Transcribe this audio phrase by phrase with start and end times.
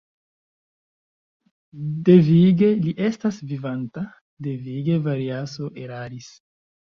[2.07, 4.05] Devige li estas vivanta;
[4.49, 6.33] devige Variaso eraris.